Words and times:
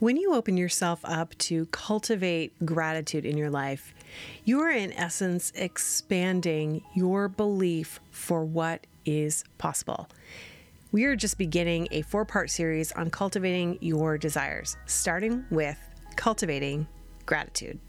When 0.00 0.16
you 0.16 0.32
open 0.34 0.56
yourself 0.56 1.00
up 1.02 1.36
to 1.38 1.66
cultivate 1.66 2.52
gratitude 2.64 3.26
in 3.26 3.36
your 3.36 3.50
life, 3.50 3.92
you 4.44 4.60
are 4.60 4.70
in 4.70 4.92
essence 4.92 5.52
expanding 5.56 6.84
your 6.94 7.26
belief 7.26 7.98
for 8.12 8.44
what 8.44 8.86
is 9.04 9.42
possible. 9.58 10.08
We 10.92 11.04
are 11.06 11.16
just 11.16 11.36
beginning 11.36 11.88
a 11.90 12.02
four 12.02 12.24
part 12.24 12.48
series 12.48 12.92
on 12.92 13.10
cultivating 13.10 13.76
your 13.80 14.18
desires, 14.18 14.76
starting 14.86 15.44
with 15.50 15.78
cultivating 16.14 16.86
gratitude. 17.26 17.80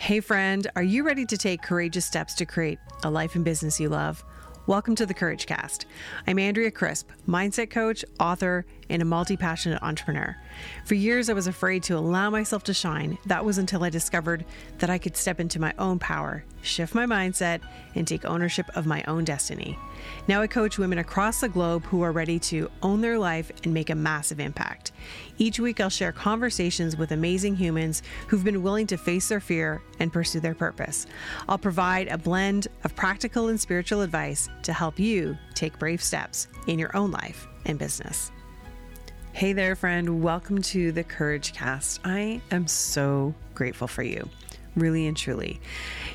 Hey, 0.00 0.20
friend, 0.20 0.66
are 0.76 0.82
you 0.82 1.04
ready 1.04 1.26
to 1.26 1.36
take 1.36 1.60
courageous 1.60 2.06
steps 2.06 2.32
to 2.36 2.46
create 2.46 2.78
a 3.04 3.10
life 3.10 3.34
and 3.34 3.44
business 3.44 3.78
you 3.78 3.90
love? 3.90 4.24
Welcome 4.66 4.94
to 4.96 5.06
the 5.06 5.14
Courage 5.14 5.44
Cast. 5.46 5.84
I'm 6.26 6.38
Andrea 6.38 6.70
Crisp, 6.70 7.10
mindset 7.26 7.70
coach, 7.70 8.04
author, 8.20 8.66
and 8.90 9.02
a 9.02 9.04
multi 9.04 9.36
passionate 9.36 9.82
entrepreneur. 9.82 10.36
For 10.84 10.94
years, 10.94 11.28
I 11.28 11.34
was 11.34 11.46
afraid 11.46 11.82
to 11.84 11.96
allow 11.96 12.30
myself 12.30 12.64
to 12.64 12.74
shine. 12.74 13.18
That 13.26 13.44
was 13.44 13.58
until 13.58 13.84
I 13.84 13.90
discovered 13.90 14.44
that 14.78 14.90
I 14.90 14.98
could 14.98 15.16
step 15.16 15.40
into 15.40 15.60
my 15.60 15.74
own 15.78 15.98
power, 15.98 16.44
shift 16.62 16.94
my 16.94 17.06
mindset, 17.06 17.60
and 17.94 18.06
take 18.06 18.24
ownership 18.24 18.66
of 18.74 18.86
my 18.86 19.02
own 19.04 19.24
destiny. 19.24 19.78
Now, 20.26 20.40
I 20.42 20.46
coach 20.46 20.78
women 20.78 20.98
across 20.98 21.40
the 21.40 21.48
globe 21.48 21.84
who 21.86 22.02
are 22.02 22.12
ready 22.12 22.38
to 22.40 22.70
own 22.82 23.00
their 23.00 23.18
life 23.18 23.50
and 23.64 23.74
make 23.74 23.90
a 23.90 23.94
massive 23.94 24.40
impact. 24.40 24.92
Each 25.38 25.58
week, 25.58 25.80
I'll 25.80 25.88
share 25.88 26.12
conversations 26.12 26.96
with 26.96 27.12
amazing 27.12 27.56
humans 27.56 28.02
who've 28.28 28.44
been 28.44 28.62
willing 28.62 28.86
to 28.88 28.96
face 28.96 29.28
their 29.28 29.40
fear 29.40 29.82
and 29.98 30.12
pursue 30.12 30.40
their 30.40 30.54
purpose. 30.54 31.06
I'll 31.48 31.58
provide 31.58 32.08
a 32.08 32.18
blend 32.18 32.68
of 32.84 32.96
practical 32.96 33.48
and 33.48 33.60
spiritual 33.60 34.02
advice 34.02 34.48
to 34.62 34.72
help 34.72 34.98
you 34.98 35.36
take 35.54 35.78
brave 35.78 36.02
steps 36.02 36.48
in 36.66 36.78
your 36.78 36.96
own 36.96 37.10
life 37.10 37.46
and 37.64 37.78
business. 37.78 38.30
Hey 39.38 39.52
there, 39.52 39.76
friend. 39.76 40.20
Welcome 40.20 40.62
to 40.62 40.90
the 40.90 41.04
Courage 41.04 41.52
Cast. 41.52 42.00
I 42.02 42.42
am 42.50 42.66
so 42.66 43.32
grateful 43.54 43.86
for 43.86 44.02
you, 44.02 44.28
really 44.74 45.06
and 45.06 45.16
truly. 45.16 45.60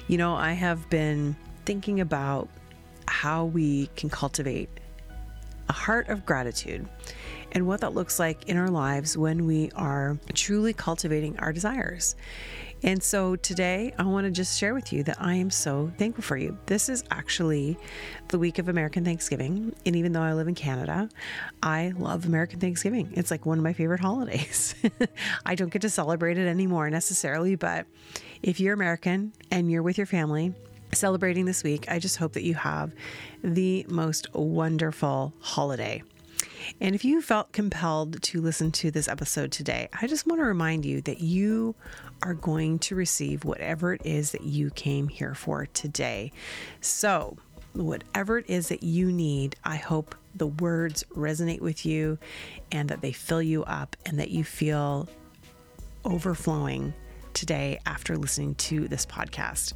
You 0.10 0.18
know, 0.18 0.36
I 0.36 0.52
have 0.52 0.90
been 0.90 1.38
thinking 1.64 2.02
about 2.02 2.50
how 3.08 3.46
we 3.46 3.88
can 3.96 4.10
cultivate 4.10 4.68
a 5.70 5.72
heart 5.72 6.10
of 6.10 6.26
gratitude 6.26 6.86
and 7.54 7.66
what 7.66 7.80
that 7.80 7.94
looks 7.94 8.20
like 8.20 8.50
in 8.50 8.58
our 8.58 8.70
lives 8.70 9.18
when 9.18 9.46
we 9.46 9.72
are 9.74 10.18
truly 10.34 10.74
cultivating 10.74 11.40
our 11.40 11.54
desires. 11.54 12.18
And 12.86 13.02
so 13.02 13.38
today 13.38 13.94
I 13.98 14.04
want 14.04 14.26
to 14.26 14.32
just 14.32 14.60
share 14.60 14.74
with 14.74 14.92
you 14.92 15.04
that 15.04 15.16
I 15.22 15.36
am 15.36 15.50
so 15.50 15.90
thankful 15.98 16.22
for 16.22 16.36
you. 16.36 16.58
This 16.66 16.90
is 16.90 17.06
actually 17.12 17.78
the 18.28 18.38
week 18.38 18.60
of 18.60 18.68
American 18.68 19.06
Thanksgiving. 19.06 19.74
And 19.86 19.96
even 19.96 20.12
though 20.12 20.22
I 20.22 20.34
live 20.34 20.50
in 20.50 20.56
Canada, 20.56 21.08
I 21.62 21.94
love 21.98 22.26
American 22.26 22.60
Thanksgiving. 22.60 23.14
It's 23.16 23.32
like 23.32 23.46
one 23.46 23.58
of 23.58 23.64
my 23.64 23.72
favorite 23.72 24.02
holidays. 24.02 24.76
I 25.46 25.56
don't 25.56 25.72
get 25.72 25.82
to 25.84 25.90
celebrate 25.90 26.38
it 26.38 26.46
anymore 26.46 26.90
necessarily, 26.90 27.56
but 27.56 27.86
if 28.42 28.60
you're 28.60 28.74
American 28.74 29.32
and 29.50 29.72
you're 29.72 29.84
with 29.84 29.98
your 29.98 30.08
family, 30.08 30.54
celebrating 30.92 31.46
this 31.46 31.64
week, 31.64 31.86
I 31.90 32.00
just 32.00 32.18
hope 32.18 32.34
that 32.34 32.44
you 32.44 32.56
have 32.56 32.94
the 33.42 33.86
most 33.88 34.34
wonderful 34.34 35.34
holiday. 35.40 36.04
And 36.82 36.96
if 36.96 37.06
you 37.06 37.22
felt 37.22 37.52
compelled 37.52 38.22
to 38.22 38.42
listen 38.42 38.72
to 38.74 38.92
this 38.92 39.08
episode 39.08 39.52
today, 39.52 39.90
I 40.00 40.08
just 40.08 40.28
want 40.28 40.40
to 40.40 40.46
remind 40.46 40.86
you 40.86 41.02
that 41.02 41.22
you 41.22 41.76
are 42.24 42.34
going 42.34 42.80
to 42.80 42.96
receive 42.96 43.44
whatever 43.46 43.94
it 43.94 44.02
is 44.06 44.32
that 44.32 44.44
you 44.44 44.70
came 44.72 45.08
here 45.08 45.36
for 45.36 45.66
today. 45.68 46.32
So, 46.82 47.38
whatever 47.74 48.38
it 48.38 48.50
is 48.50 48.70
that 48.70 48.84
you 48.84 49.12
need, 49.12 49.56
I 49.64 49.76
hope 49.76 50.16
the 50.36 50.48
words 50.48 51.04
resonate 51.16 51.62
with 51.62 51.86
you 51.86 52.18
and 52.72 52.90
that 52.90 53.02
they 53.02 53.12
fill 53.12 53.42
you 53.42 53.64
up 53.66 53.96
and 54.06 54.20
that 54.20 54.30
you 54.30 54.44
feel 54.44 55.08
overflowing 56.06 56.94
today 57.44 57.78
after 57.86 58.16
listening 58.18 58.56
to 58.56 58.88
this 58.88 59.06
podcast. 59.06 59.74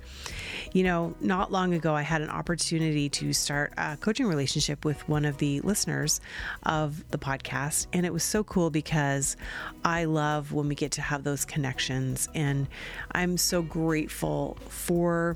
You 0.71 0.83
know, 0.83 1.15
not 1.19 1.51
long 1.51 1.73
ago, 1.73 1.93
I 1.93 2.01
had 2.01 2.21
an 2.21 2.29
opportunity 2.29 3.09
to 3.09 3.33
start 3.33 3.73
a 3.77 3.97
coaching 3.97 4.25
relationship 4.25 4.85
with 4.85 5.05
one 5.09 5.25
of 5.25 5.37
the 5.37 5.59
listeners 5.59 6.21
of 6.63 7.03
the 7.11 7.17
podcast. 7.17 7.87
And 7.91 8.05
it 8.05 8.13
was 8.13 8.23
so 8.23 8.45
cool 8.45 8.69
because 8.69 9.35
I 9.83 10.05
love 10.05 10.53
when 10.53 10.69
we 10.69 10.75
get 10.75 10.93
to 10.93 11.01
have 11.01 11.25
those 11.25 11.43
connections. 11.43 12.29
And 12.33 12.69
I'm 13.11 13.35
so 13.35 13.61
grateful 13.61 14.57
for 14.69 15.35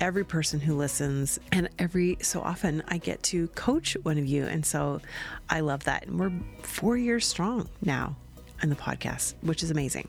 every 0.00 0.24
person 0.24 0.60
who 0.60 0.76
listens 0.76 1.38
and 1.50 1.70
every 1.78 2.18
so 2.20 2.42
often 2.42 2.82
I 2.88 2.98
get 2.98 3.22
to 3.24 3.48
coach 3.48 3.96
one 4.02 4.18
of 4.18 4.26
you 4.26 4.44
and 4.44 4.64
so 4.64 5.00
I 5.48 5.60
love 5.60 5.84
that 5.84 6.06
and 6.06 6.18
we're 6.18 6.32
4 6.62 6.96
years 6.96 7.26
strong 7.26 7.68
now 7.82 8.16
in 8.62 8.70
the 8.70 8.76
podcast, 8.76 9.34
which 9.42 9.62
is 9.62 9.70
amazing. 9.70 10.08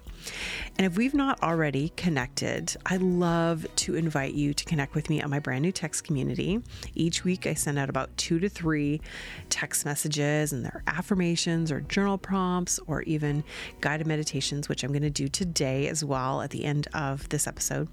And 0.78 0.86
if 0.86 0.98
we've 0.98 1.14
not 1.14 1.42
already 1.42 1.90
connected, 1.96 2.76
I 2.86 2.98
love 2.98 3.66
to 3.78 3.96
invite 3.96 4.34
you 4.34 4.54
to 4.54 4.66
connect 4.66 4.96
with 4.96 5.10
me 5.10 5.22
on 5.22 5.30
my 5.30 5.40
brand 5.40 5.62
new 5.62 5.72
text 5.72 6.04
community. 6.04 6.62
Each 6.96 7.24
week, 7.24 7.48
I 7.48 7.54
send 7.54 7.80
out 7.80 7.90
about 7.90 8.16
two 8.18 8.40
to 8.40 8.50
three 8.50 9.02
text 9.50 9.86
messages, 9.86 10.54
and 10.54 10.66
they're 10.66 10.84
affirmations 10.88 11.72
or 11.72 11.82
journal 11.82 12.18
prompts 12.18 12.80
or 12.88 13.02
even 13.04 13.44
guided 13.80 14.08
meditations, 14.08 14.70
which 14.70 14.84
I'm 14.84 14.92
going 14.92 15.02
to 15.02 15.10
do 15.10 15.28
today 15.28 15.88
as 15.88 16.04
well 16.04 16.42
at 16.42 16.50
the 16.50 16.66
end 16.66 16.88
of 16.94 17.28
this 17.30 17.48
episode. 17.48 17.88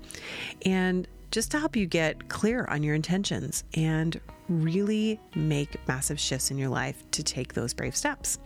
And 0.65 1.07
just 1.31 1.51
to 1.51 1.59
help 1.59 1.77
you 1.77 1.87
get 1.87 2.29
clear 2.29 2.65
on 2.67 2.83
your 2.83 2.95
intentions 2.95 3.65
and 3.75 4.21
really 4.49 5.21
make 5.35 5.77
massive 5.87 6.19
shifts 6.19 6.51
in 6.51 6.59
your 6.59 6.69
life 6.69 7.03
to 7.11 7.23
take 7.23 7.55
those 7.55 7.75
brave 7.75 7.95
steps. 7.95 8.39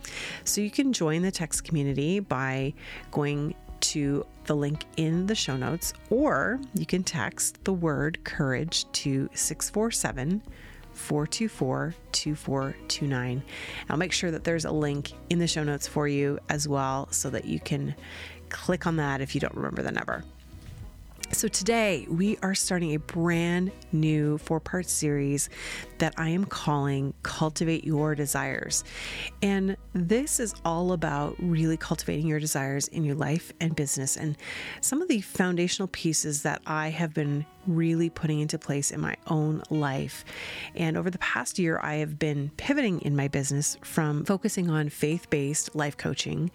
So 0.43 0.61
you 0.61 0.69
can 0.69 0.91
join 0.93 1.21
the 1.21 1.31
text 1.31 1.63
community 1.63 2.19
by 2.19 2.73
going 3.11 3.55
to 3.81 4.25
the 4.45 4.55
link 4.55 4.85
in 4.97 5.25
the 5.25 5.35
show 5.35 5.57
notes, 5.57 5.93
or 6.09 6.59
you 6.73 6.85
can 6.85 7.03
text 7.03 7.63
the 7.63 7.73
word 7.73 8.23
courage 8.23 8.89
to 8.93 9.29
647 9.33 10.41
424 10.93 11.93
2429. 12.11 13.43
I'll 13.89 13.97
make 13.97 14.11
sure 14.13 14.31
that 14.31 14.43
there's 14.43 14.65
a 14.65 14.71
link 14.71 15.11
in 15.29 15.39
the 15.39 15.47
show 15.47 15.63
notes 15.63 15.87
for 15.87 16.07
you 16.07 16.39
as 16.49 16.67
well 16.67 17.07
so 17.11 17.29
that 17.29 17.45
you 17.45 17.59
can 17.59 17.95
click 18.49 18.85
on 18.85 18.97
that 18.97 19.21
if 19.21 19.33
you 19.33 19.41
don't 19.41 19.55
remember 19.55 19.81
the 19.81 19.91
number. 19.91 20.23
So, 21.33 21.47
today 21.47 22.05
we 22.11 22.37
are 22.43 22.53
starting 22.53 22.93
a 22.93 22.99
brand 22.99 23.71
new 23.91 24.37
four 24.37 24.59
part 24.59 24.85
series 24.85 25.49
that 25.97 26.13
I 26.15 26.29
am 26.29 26.45
calling 26.45 27.15
Cultivate 27.23 27.83
Your 27.83 28.13
Desires. 28.13 28.83
And 29.41 29.75
this 29.93 30.39
is 30.39 30.53
all 30.63 30.91
about 30.91 31.35
really 31.39 31.75
cultivating 31.75 32.27
your 32.27 32.39
desires 32.39 32.87
in 32.87 33.03
your 33.03 33.15
life 33.15 33.51
and 33.59 33.75
business. 33.75 34.15
And 34.15 34.37
some 34.81 35.01
of 35.01 35.07
the 35.07 35.21
foundational 35.21 35.87
pieces 35.87 36.43
that 36.43 36.61
I 36.67 36.89
have 36.89 37.15
been 37.15 37.47
really 37.65 38.11
putting 38.11 38.39
into 38.39 38.59
place 38.59 38.91
in 38.91 39.01
my 39.01 39.15
own 39.25 39.63
life. 39.71 40.23
And 40.75 40.95
over 40.95 41.09
the 41.09 41.17
past 41.17 41.57
year, 41.57 41.79
I 41.81 41.95
have 41.95 42.19
been 42.19 42.51
pivoting 42.57 43.01
in 43.01 43.15
my 43.15 43.27
business 43.27 43.75
from 43.81 44.23
focusing 44.23 44.69
on 44.69 44.89
faith 44.89 45.31
based 45.31 45.75
life 45.75 45.97
coaching 45.97 46.51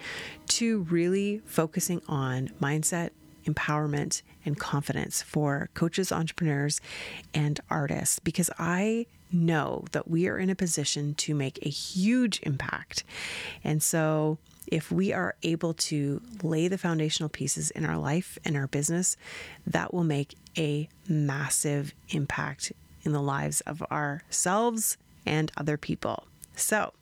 to 0.46 0.82
really 0.84 1.42
focusing 1.46 2.00
on 2.06 2.50
mindset 2.60 3.10
empowerment 3.48 4.22
and 4.44 4.58
confidence 4.58 5.22
for 5.22 5.70
coaches, 5.74 6.12
entrepreneurs, 6.12 6.80
and 7.34 7.60
artists 7.70 8.18
because 8.18 8.50
I 8.58 9.06
know 9.32 9.84
that 9.92 10.08
we 10.08 10.26
are 10.28 10.38
in 10.38 10.50
a 10.50 10.54
position 10.54 11.14
to 11.14 11.34
make 11.34 11.58
a 11.64 11.68
huge 11.68 12.40
impact. 12.42 13.04
And 13.62 13.82
so, 13.82 14.38
if 14.66 14.92
we 14.92 15.14
are 15.14 15.34
able 15.42 15.72
to 15.72 16.20
lay 16.42 16.68
the 16.68 16.76
foundational 16.76 17.30
pieces 17.30 17.70
in 17.70 17.86
our 17.86 17.96
life 17.96 18.38
and 18.44 18.54
our 18.54 18.66
business, 18.66 19.16
that 19.66 19.94
will 19.94 20.04
make 20.04 20.34
a 20.58 20.88
massive 21.08 21.94
impact 22.10 22.72
in 23.02 23.12
the 23.12 23.22
lives 23.22 23.62
of 23.62 23.82
ourselves 23.90 24.98
and 25.24 25.50
other 25.56 25.78
people. 25.78 26.24
So, 26.54 26.92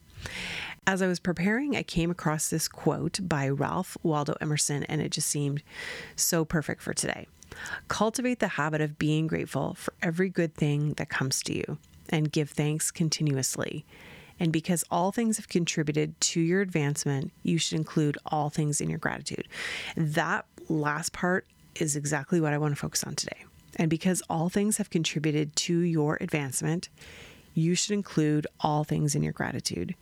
as 0.86 1.02
I 1.02 1.06
was 1.06 1.18
preparing, 1.18 1.76
I 1.76 1.82
came 1.82 2.10
across 2.10 2.48
this 2.48 2.68
quote 2.68 3.18
by 3.22 3.48
Ralph 3.48 3.96
Waldo 4.02 4.34
Emerson, 4.40 4.84
and 4.84 5.00
it 5.00 5.10
just 5.10 5.28
seemed 5.28 5.62
so 6.14 6.44
perfect 6.44 6.80
for 6.80 6.94
today. 6.94 7.26
Cultivate 7.88 8.38
the 8.38 8.48
habit 8.48 8.80
of 8.80 8.98
being 8.98 9.26
grateful 9.26 9.74
for 9.74 9.92
every 10.00 10.28
good 10.28 10.54
thing 10.54 10.92
that 10.94 11.08
comes 11.08 11.42
to 11.44 11.54
you 11.54 11.78
and 12.08 12.30
give 12.30 12.50
thanks 12.50 12.90
continuously. 12.90 13.84
And 14.38 14.52
because 14.52 14.84
all 14.90 15.12
things 15.12 15.38
have 15.38 15.48
contributed 15.48 16.20
to 16.20 16.40
your 16.40 16.60
advancement, 16.60 17.32
you 17.42 17.58
should 17.58 17.78
include 17.78 18.18
all 18.26 18.50
things 18.50 18.80
in 18.80 18.90
your 18.90 18.98
gratitude. 18.98 19.48
That 19.96 20.44
last 20.68 21.12
part 21.12 21.46
is 21.74 21.96
exactly 21.96 22.40
what 22.40 22.52
I 22.52 22.58
want 22.58 22.74
to 22.74 22.80
focus 22.80 23.02
on 23.02 23.16
today. 23.16 23.44
And 23.76 23.90
because 23.90 24.22
all 24.30 24.48
things 24.48 24.76
have 24.76 24.90
contributed 24.90 25.56
to 25.56 25.78
your 25.78 26.18
advancement, 26.20 26.90
you 27.56 27.74
should 27.74 27.92
include 27.92 28.46
all 28.60 28.84
things 28.84 29.14
in 29.14 29.22
your 29.22 29.32
gratitude. 29.32 29.94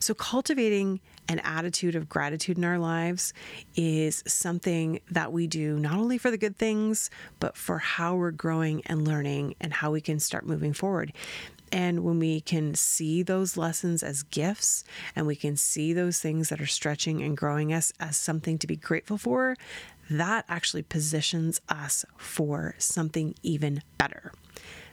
So, 0.00 0.12
cultivating 0.12 1.00
an 1.28 1.38
attitude 1.40 1.94
of 1.94 2.08
gratitude 2.08 2.58
in 2.58 2.64
our 2.64 2.78
lives 2.78 3.32
is 3.74 4.22
something 4.26 5.00
that 5.10 5.32
we 5.32 5.46
do 5.46 5.78
not 5.78 5.98
only 5.98 6.18
for 6.18 6.30
the 6.30 6.38
good 6.38 6.56
things, 6.56 7.10
but 7.40 7.56
for 7.56 7.78
how 7.78 8.16
we're 8.16 8.32
growing 8.32 8.82
and 8.86 9.06
learning 9.06 9.54
and 9.60 9.72
how 9.72 9.92
we 9.92 10.00
can 10.00 10.18
start 10.18 10.46
moving 10.46 10.72
forward. 10.72 11.12
And 11.72 12.04
when 12.04 12.18
we 12.18 12.40
can 12.40 12.74
see 12.74 13.22
those 13.22 13.56
lessons 13.56 14.02
as 14.02 14.22
gifts 14.22 14.84
and 15.14 15.26
we 15.26 15.36
can 15.36 15.56
see 15.56 15.92
those 15.92 16.20
things 16.20 16.48
that 16.48 16.60
are 16.60 16.66
stretching 16.66 17.22
and 17.22 17.36
growing 17.36 17.72
us 17.72 17.92
as 17.98 18.16
something 18.16 18.58
to 18.58 18.66
be 18.66 18.76
grateful 18.76 19.18
for, 19.18 19.56
that 20.08 20.44
actually 20.48 20.82
positions 20.82 21.60
us 21.68 22.04
for 22.16 22.74
something 22.78 23.34
even 23.42 23.82
better. 23.98 24.32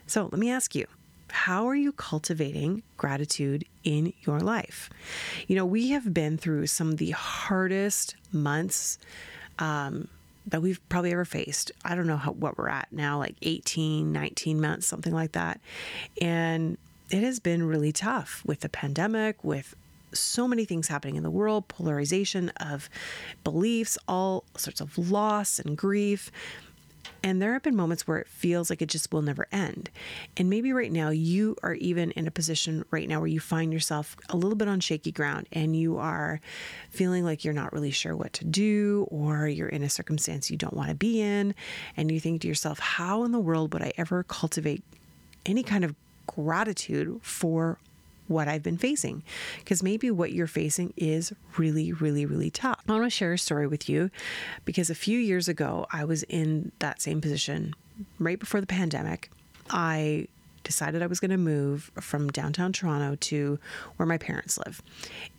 So 0.08 0.30
let 0.32 0.40
me 0.40 0.50
ask 0.50 0.74
you 0.74 0.86
how 1.34 1.68
are 1.68 1.76
you 1.76 1.92
cultivating 1.92 2.84
gratitude 2.96 3.66
in 3.84 4.14
your 4.22 4.40
life? 4.40 4.92
You 5.48 5.56
know, 5.56 5.66
we 5.66 5.90
have 5.90 6.14
been 6.14 6.38
through 6.38 6.68
some 6.68 6.90
of 6.90 6.98
the 6.98 7.10
hardest 7.10 8.16
months 8.32 9.00
um, 9.58 10.10
that 10.46 10.62
we've 10.62 10.80
probably 10.90 11.12
ever 11.12 11.26
faced. 11.26 11.72
I 11.84 11.96
don't 11.96 12.06
know 12.06 12.18
how, 12.18 12.34
what 12.34 12.56
we're 12.56 12.70
at 12.70 12.88
now, 12.92 13.18
like 13.18 13.36
18, 13.42 14.12
19 14.12 14.62
months, 14.62 14.86
something 14.86 15.12
like 15.12 15.32
that. 15.32 15.60
And 16.22 16.78
it 17.10 17.24
has 17.24 17.40
been 17.40 17.64
really 17.64 17.92
tough 17.92 18.44
with 18.46 18.60
the 18.60 18.70
pandemic, 18.70 19.44
with 19.44 19.76
so 20.14 20.48
many 20.48 20.66
things 20.66 20.88
happening 20.88 21.16
in 21.16 21.24
the 21.24 21.32
world, 21.32 21.68
polarization 21.68 22.50
of 22.58 22.92
beliefs, 23.44 23.98
all 24.08 24.44
sorts 24.56 24.82
of 24.82 24.98
loss 24.98 25.58
and 25.58 25.76
grief. 25.76 26.32
And 27.26 27.42
there 27.42 27.54
have 27.54 27.64
been 27.64 27.76
moments 27.76 28.06
where 28.06 28.18
it 28.18 28.28
feels 28.28 28.70
like 28.70 28.82
it 28.82 28.90
just 28.90 29.12
will 29.14 29.22
never 29.22 29.48
end. 29.52 29.90
And 30.36 30.50
maybe 30.50 30.74
right 30.74 30.92
now 30.92 31.10
you 31.10 31.56
are 31.64 31.74
even 31.76 32.12
in 32.12 32.28
a 32.28 32.32
position 32.32 32.84
right 32.92 33.08
now 33.08 33.20
where 33.20 33.28
you 33.28 33.40
find 33.40 33.72
yourself 33.72 34.18
a 34.30 34.36
little 34.36 34.58
bit 34.58 34.68
on 34.68 34.82
shaky 34.82 35.12
ground 35.12 35.48
and 35.54 35.76
you 35.76 35.98
are 35.98 36.42
feeling 36.90 37.24
like 37.24 37.46
you're 37.46 37.54
not 37.54 37.72
really 37.72 37.92
sure 37.92 38.16
what 38.16 38.34
to 38.34 38.46
do, 38.46 39.08
or 39.10 39.48
you're 39.48 39.70
in 39.70 39.84
a 39.84 39.90
circumstance 39.90 40.52
you 40.52 40.58
don't 40.58 40.74
want 40.74 40.90
to 40.90 40.96
be 40.96 41.22
in. 41.22 41.56
And 41.96 42.12
you 42.12 42.20
think 42.20 42.42
to 42.42 42.48
yourself, 42.48 42.80
how 42.80 43.24
in 43.24 43.32
the 43.32 43.40
world 43.40 43.74
would 43.74 43.82
I 43.82 43.94
ever 43.98 44.24
cultivate 44.24 44.84
any 45.46 45.64
kind 45.64 45.84
of 45.84 45.96
gratitude 46.28 47.20
for 47.22 47.80
what 48.34 48.48
I've 48.48 48.64
been 48.64 48.78
facing. 48.78 49.24
Because 49.60 49.82
maybe 49.82 50.12
what 50.12 50.34
you're 50.34 50.48
facing 50.48 50.94
is 50.98 51.32
really, 51.58 51.94
really, 51.94 52.26
really 52.26 52.50
tough. 52.50 52.82
I 52.88 52.92
want 52.92 53.06
to 53.06 53.10
share 53.10 53.34
a 53.34 53.38
story 53.38 53.68
with 53.68 53.88
you 53.88 54.10
because 54.66 54.90
a 54.90 54.96
few 54.96 55.20
years 55.20 55.48
ago, 55.48 55.86
I 55.92 56.04
was 56.04 56.24
in 56.24 56.72
that 56.80 57.02
same 57.02 57.22
position 57.22 57.74
right 58.20 58.40
before 58.40 58.60
the 58.60 58.68
pandemic. 58.68 59.30
I 59.70 60.28
decided 60.64 61.02
I 61.02 61.08
was 61.08 61.20
going 61.20 61.32
to 61.32 61.38
move 61.38 61.92
from 62.00 62.30
downtown 62.30 62.74
Toronto 62.74 63.16
to 63.16 63.60
where 63.98 64.06
my 64.06 64.18
parents 64.18 64.58
live. 64.58 64.82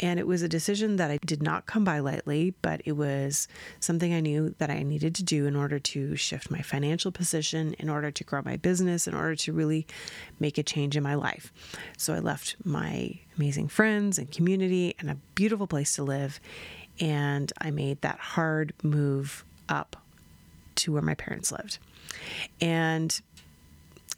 And 0.01 0.21
it 0.21 0.27
was 0.27 0.43
a 0.43 0.49
decision 0.49 0.97
that 0.97 1.11
I 1.11 1.19
did 1.25 1.43
not 1.43 1.67
come 1.67 1.85
by 1.85 1.99
lightly, 1.99 2.55
but 2.63 2.83
it 2.85 2.93
was 2.93 3.49
something 3.81 4.13
I 4.13 4.21
knew 4.21 4.55
that 4.59 4.71
I 4.71 4.83
needed 4.83 5.15
to 5.17 5.23
do 5.23 5.47
in 5.47 5.57
order 5.57 5.79
to 5.79 6.17
shift 6.17 6.51
my 6.51 6.63
financial 6.63 7.11
position, 7.11 7.75
in 7.79 7.89
order 7.89 8.11
to 8.11 8.25
grow 8.25 8.43
my 8.45 8.57
business, 8.57 9.07
in 9.07 9.15
order 9.15 9.35
to 9.37 9.53
really 9.53 9.87
make 10.39 10.59
a 10.59 10.63
change 10.63 10.97
in 10.97 11.03
my 11.03 11.15
life. 11.15 11.53
So 11.97 12.15
I 12.15 12.19
left 12.19 12.57
my 12.65 13.19
amazing 13.37 13.69
friends 13.69 14.19
and 14.19 14.31
community 14.31 14.95
and 14.99 15.11
a 15.11 15.17
beautiful 15.35 15.67
place 15.67 15.97
to 15.97 16.03
live. 16.03 16.41
And 17.01 17.53
I 17.61 17.71
made 17.71 18.01
that 18.03 18.19
hard 18.19 18.73
move 18.83 19.45
up 19.69 19.97
to 20.77 20.93
where 20.93 21.03
my 21.03 21.15
parents 21.15 21.51
lived. 21.51 21.79
And 22.61 23.21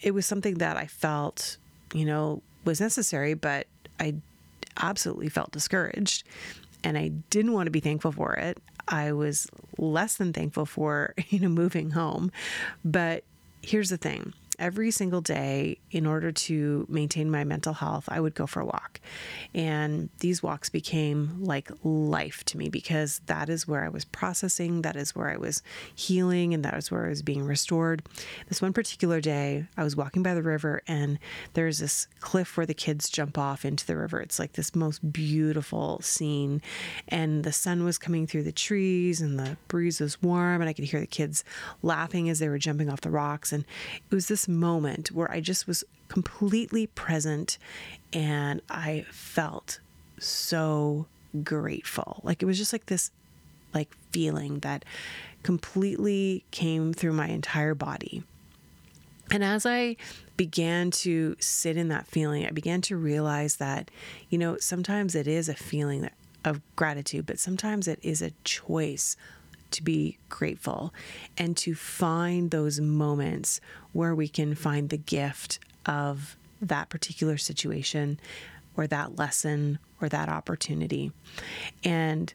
it 0.03 0.13
was 0.13 0.27
something 0.27 0.55
that 0.55 0.77
I 0.77 0.87
felt, 0.87 1.57
you 1.95 2.05
know, 2.05 2.43
was 2.65 2.81
necessary, 2.81 3.35
but 3.35 3.67
I 3.99 4.17
absolutely 4.77 5.29
felt 5.29 5.53
discouraged 5.53 6.25
and 6.85 6.97
I 6.99 7.09
didn't 7.31 7.53
want 7.53 7.67
to 7.67 7.71
be 7.71 7.81
thankful 7.81 8.13
for 8.13 8.35
it. 8.35 8.59
I 8.89 9.13
was 9.13 9.49
less 9.79 10.17
than 10.17 10.33
thankful 10.33 10.67
for, 10.67 11.15
you 11.29 11.41
know, 11.41 11.49
moving 11.49 11.91
home. 11.91 12.31
But 12.85 13.25
here's 13.63 13.91
the 13.91 13.97
thing 13.97 14.33
every 14.59 14.91
single 14.91 15.21
day 15.21 15.79
in 15.91 16.07
order 16.07 16.33
to 16.33 16.87
maintain 16.89 17.31
my 17.31 17.45
mental 17.45 17.75
health, 17.75 18.09
I 18.09 18.21
would 18.21 18.35
go 18.35 18.47
for 18.47 18.61
a 18.61 18.67
walk. 18.67 19.01
And 19.55 20.09
these 20.21 20.43
walks 20.43 20.69
became 20.69 21.43
like 21.43 21.71
life 21.85 22.45
to 22.47 22.59
me 22.59 22.69
because 22.69 23.21
that 23.27 23.49
is 23.49 23.67
where 23.67 23.85
I 23.85 23.89
was 23.89 24.05
processing, 24.05 24.83
that 24.83 24.97
is 24.97 25.15
where 25.15 25.31
I 25.31 25.37
was 25.37 25.63
healing, 25.95 26.55
and 26.55 26.65
that 26.65 26.75
is 26.75 26.91
where 26.91 27.07
I 27.07 27.09
was 27.09 27.23
being 27.23 27.45
restored. 27.45 28.03
This 28.49 28.63
one 28.63 28.73
particular 28.73 29.21
day, 29.21 29.67
I 29.77 29.85
was 29.85 29.97
walking 29.97 30.23
by 30.23 30.35
the 30.35 30.43
river, 30.43 30.83
and 30.87 31.19
there's 31.55 31.79
this 31.79 32.09
cliff 32.21 32.57
where 32.57 32.67
the 32.67 32.75
kids 32.75 33.09
jump 33.09 33.39
off 33.39 33.65
into 33.65 33.87
the 33.87 33.97
river. 33.97 34.21
It's 34.21 34.39
like 34.39 34.53
this 34.53 34.75
most 34.75 35.13
beautiful 35.13 36.01
scene, 36.03 36.63
and 37.09 37.45
the 37.45 37.53
sun 37.53 37.85
was 37.85 37.99
coming 37.99 38.27
through 38.27 38.45
the 38.45 38.53
trees, 38.53 39.21
and 39.21 39.39
the 39.39 39.57
breeze 39.69 40.01
was 40.01 40.21
warm, 40.23 40.61
and 40.61 40.69
I 40.69 40.73
could 40.73 40.85
hear 40.85 41.01
the 41.01 41.07
kids 41.07 41.45
laughing 41.83 42.29
as 42.29 42.39
they 42.39 42.49
were 42.49 42.59
jumping 42.59 42.91
off 42.91 43.01
the 43.01 43.11
rocks. 43.11 43.53
And 43.53 43.65
it 44.11 44.15
was 44.15 44.29
this 44.29 44.46
moment 44.49 45.13
where 45.13 45.31
I 45.31 45.41
just 45.41 45.67
was 45.67 45.85
completely 46.09 46.87
present 46.87 47.59
and 48.13 48.63
I 48.71 49.07
felt 49.11 49.81
so 50.19 51.07
grateful. 51.43 52.21
Like 52.23 52.43
it 52.43 52.47
was 52.47 52.59
just 52.59 52.73
like 52.73 52.87
this 52.87 53.11
like 53.75 53.95
feeling 54.11 54.61
that 54.61 54.85
completely 55.43 56.45
came 56.51 56.93
through 56.93 57.13
my 57.13 57.29
entire 57.29 57.75
body. 57.75 58.23
And 59.31 59.43
as 59.43 59.67
I 59.67 59.97
began 60.37 60.91
to 60.93 61.37
sit 61.41 61.77
in 61.77 61.89
that 61.89 62.07
feeling, 62.07 62.47
I 62.47 62.51
began 62.51 62.81
to 62.83 62.97
realize 62.97 63.57
that, 63.57 63.91
you 64.31 64.39
know, 64.39 64.57
sometimes 64.59 65.15
it 65.15 65.27
is 65.27 65.49
a 65.49 65.55
feeling 65.55 66.09
of 66.45 66.61
gratitude, 66.77 67.27
but 67.27 67.39
sometimes 67.39 67.89
it 67.89 67.99
is 68.03 68.23
a 68.23 68.31
choice 68.45 69.17
to 69.73 69.83
be 69.83 70.19
grateful 70.29 70.93
and 71.37 71.57
to 71.59 71.75
find 71.75 72.51
those 72.51 72.81
moments 72.81 73.61
where 73.93 74.15
we 74.15 74.29
can 74.29 74.55
find 74.55 74.91
the 74.91 74.97
gift 74.97 75.59
of 75.85 76.37
that 76.61 76.89
particular 76.89 77.37
situation 77.37 78.19
or 78.77 78.87
that 78.87 79.17
lesson 79.17 79.79
or 80.01 80.09
that 80.09 80.29
opportunity. 80.29 81.13
And 81.85 82.33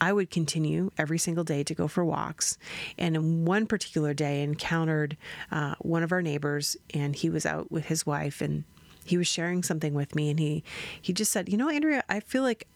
I 0.00 0.12
would 0.12 0.30
continue 0.30 0.92
every 0.96 1.18
single 1.18 1.44
day 1.44 1.64
to 1.64 1.74
go 1.74 1.88
for 1.88 2.04
walks. 2.04 2.56
And 2.96 3.16
in 3.16 3.44
one 3.44 3.66
particular 3.66 4.14
day, 4.14 4.42
encountered 4.42 5.16
uh, 5.50 5.74
one 5.80 6.02
of 6.02 6.12
our 6.12 6.22
neighbors, 6.22 6.76
and 6.94 7.16
he 7.16 7.30
was 7.30 7.44
out 7.44 7.72
with 7.72 7.86
his 7.86 8.06
wife, 8.06 8.40
and 8.40 8.64
he 9.04 9.16
was 9.16 9.26
sharing 9.26 9.62
something 9.62 9.94
with 9.94 10.14
me, 10.14 10.30
and 10.30 10.38
he 10.38 10.62
he 11.00 11.12
just 11.12 11.32
said, 11.32 11.48
"You 11.48 11.56
know, 11.56 11.68
Andrea, 11.68 12.04
I 12.08 12.20
feel 12.20 12.42
like 12.42 12.68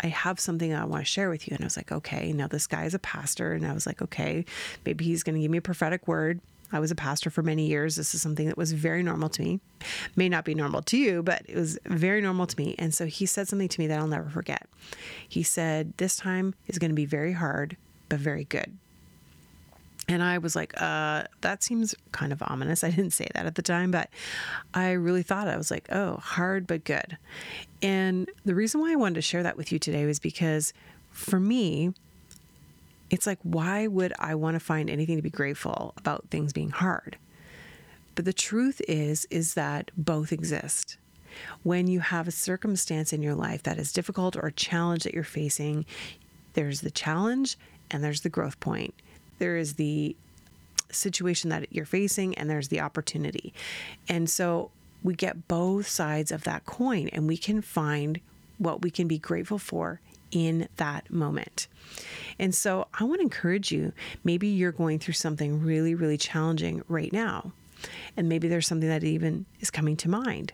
I 0.00 0.08
have 0.08 0.40
something 0.40 0.74
I 0.74 0.84
want 0.84 1.02
to 1.02 1.10
share 1.10 1.30
with 1.30 1.48
you. 1.48 1.54
And 1.54 1.62
I 1.62 1.66
was 1.66 1.76
like, 1.76 1.92
okay, 1.92 2.32
now 2.32 2.46
this 2.46 2.66
guy 2.66 2.84
is 2.84 2.94
a 2.94 2.98
pastor. 2.98 3.52
And 3.52 3.66
I 3.66 3.72
was 3.72 3.86
like, 3.86 4.02
okay, 4.02 4.44
maybe 4.84 5.04
he's 5.04 5.22
going 5.22 5.34
to 5.34 5.40
give 5.40 5.50
me 5.50 5.58
a 5.58 5.62
prophetic 5.62 6.06
word. 6.08 6.40
I 6.72 6.80
was 6.80 6.90
a 6.90 6.96
pastor 6.96 7.30
for 7.30 7.42
many 7.42 7.66
years. 7.66 7.94
This 7.94 8.14
is 8.14 8.22
something 8.22 8.48
that 8.48 8.56
was 8.56 8.72
very 8.72 9.02
normal 9.02 9.28
to 9.30 9.42
me. 9.42 9.60
May 10.16 10.28
not 10.28 10.44
be 10.44 10.54
normal 10.54 10.82
to 10.82 10.96
you, 10.96 11.22
but 11.22 11.42
it 11.48 11.54
was 11.54 11.78
very 11.86 12.20
normal 12.20 12.46
to 12.46 12.58
me. 12.58 12.74
And 12.78 12.92
so 12.92 13.06
he 13.06 13.26
said 13.26 13.46
something 13.46 13.68
to 13.68 13.80
me 13.80 13.86
that 13.86 13.98
I'll 13.98 14.08
never 14.08 14.28
forget. 14.28 14.66
He 15.28 15.42
said, 15.42 15.94
This 15.98 16.16
time 16.16 16.54
is 16.66 16.78
going 16.78 16.90
to 16.90 16.96
be 16.96 17.06
very 17.06 17.32
hard, 17.32 17.76
but 18.08 18.18
very 18.18 18.44
good. 18.44 18.76
And 20.08 20.22
I 20.22 20.38
was 20.38 20.54
like, 20.54 20.80
uh, 20.80 21.24
that 21.40 21.62
seems 21.62 21.94
kind 22.12 22.32
of 22.32 22.42
ominous. 22.42 22.84
I 22.84 22.90
didn't 22.90 23.12
say 23.12 23.28
that 23.34 23.46
at 23.46 23.54
the 23.54 23.62
time, 23.62 23.90
but 23.90 24.10
I 24.74 24.92
really 24.92 25.22
thought 25.22 25.48
I 25.48 25.56
was 25.56 25.70
like, 25.70 25.90
oh, 25.90 26.16
hard 26.16 26.66
but 26.66 26.84
good. 26.84 27.16
And 27.82 28.30
the 28.44 28.54
reason 28.54 28.80
why 28.80 28.92
I 28.92 28.96
wanted 28.96 29.16
to 29.16 29.22
share 29.22 29.42
that 29.42 29.56
with 29.56 29.72
you 29.72 29.78
today 29.78 30.04
was 30.04 30.18
because 30.18 30.72
for 31.10 31.40
me, 31.40 31.94
it's 33.10 33.26
like, 33.26 33.38
why 33.42 33.86
would 33.86 34.12
I 34.18 34.34
want 34.34 34.56
to 34.56 34.60
find 34.60 34.90
anything 34.90 35.16
to 35.16 35.22
be 35.22 35.30
grateful 35.30 35.94
about 35.96 36.26
things 36.30 36.52
being 36.52 36.70
hard? 36.70 37.16
But 38.14 38.24
the 38.24 38.32
truth 38.32 38.80
is, 38.86 39.26
is 39.30 39.54
that 39.54 39.90
both 39.96 40.32
exist. 40.32 40.98
When 41.62 41.86
you 41.86 42.00
have 42.00 42.28
a 42.28 42.32
circumstance 42.32 43.12
in 43.12 43.22
your 43.22 43.34
life 43.34 43.62
that 43.64 43.78
is 43.78 43.92
difficult 43.92 44.36
or 44.36 44.46
a 44.46 44.52
challenge 44.52 45.04
that 45.04 45.14
you're 45.14 45.24
facing, 45.24 45.84
there's 46.52 46.80
the 46.80 46.90
challenge 46.90 47.56
and 47.90 48.04
there's 48.04 48.20
the 48.20 48.28
growth 48.28 48.60
point 48.60 48.94
there 49.38 49.56
is 49.56 49.74
the 49.74 50.16
situation 50.90 51.50
that 51.50 51.72
you're 51.72 51.84
facing 51.84 52.36
and 52.36 52.48
there's 52.48 52.68
the 52.68 52.80
opportunity. 52.80 53.52
And 54.08 54.28
so 54.30 54.70
we 55.02 55.14
get 55.14 55.48
both 55.48 55.86
sides 55.88 56.32
of 56.32 56.44
that 56.44 56.64
coin 56.64 57.08
and 57.08 57.26
we 57.26 57.36
can 57.36 57.60
find 57.60 58.20
what 58.58 58.82
we 58.82 58.90
can 58.90 59.08
be 59.08 59.18
grateful 59.18 59.58
for 59.58 60.00
in 60.30 60.68
that 60.76 61.10
moment. 61.10 61.68
And 62.38 62.54
so 62.54 62.88
I 62.98 63.04
want 63.04 63.18
to 63.18 63.24
encourage 63.24 63.70
you 63.70 63.92
maybe 64.24 64.48
you're 64.48 64.72
going 64.72 64.98
through 64.98 65.14
something 65.14 65.62
really, 65.62 65.94
really 65.94 66.18
challenging 66.18 66.82
right 66.88 67.12
now. 67.12 67.52
And 68.16 68.28
maybe 68.28 68.48
there's 68.48 68.66
something 68.66 68.88
that 68.88 69.04
even 69.04 69.46
is 69.60 69.70
coming 69.70 69.96
to 69.98 70.08
mind. 70.08 70.52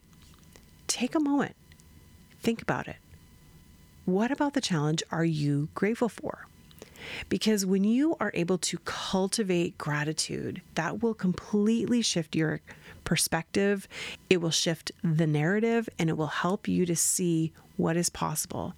Take 0.86 1.14
a 1.14 1.20
moment, 1.20 1.54
think 2.42 2.60
about 2.60 2.88
it. 2.88 2.96
What 4.04 4.32
about 4.32 4.54
the 4.54 4.60
challenge 4.60 5.02
are 5.12 5.24
you 5.24 5.68
grateful 5.74 6.08
for? 6.08 6.46
Because 7.28 7.66
when 7.66 7.84
you 7.84 8.16
are 8.20 8.30
able 8.34 8.58
to 8.58 8.78
cultivate 8.78 9.78
gratitude, 9.78 10.62
that 10.74 11.02
will 11.02 11.14
completely 11.14 12.02
shift 12.02 12.34
your 12.36 12.60
perspective. 13.04 13.88
It 14.28 14.40
will 14.40 14.50
shift 14.50 14.92
the 15.02 15.26
narrative 15.26 15.88
and 15.98 16.10
it 16.10 16.16
will 16.16 16.26
help 16.26 16.68
you 16.68 16.86
to 16.86 16.96
see 16.96 17.52
what 17.76 17.96
is 17.96 18.10
possible. 18.10 18.74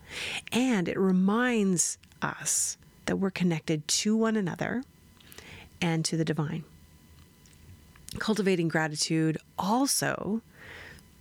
And 0.52 0.88
it 0.88 0.98
reminds 0.98 1.98
us 2.20 2.76
that 3.06 3.16
we're 3.16 3.30
connected 3.30 3.86
to 3.88 4.16
one 4.16 4.36
another 4.36 4.84
and 5.80 6.04
to 6.04 6.16
the 6.16 6.24
divine. 6.24 6.64
Cultivating 8.18 8.68
gratitude 8.68 9.38
also 9.58 10.42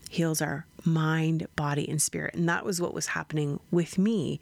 heals 0.09 0.41
our 0.41 0.65
mind, 0.85 1.47
body, 1.55 1.87
and 1.89 2.01
spirit. 2.01 2.33
And 2.33 2.47
that 2.49 2.65
was 2.65 2.81
what 2.81 2.93
was 2.93 3.07
happening 3.07 3.59
with 3.71 3.97
me 3.97 4.39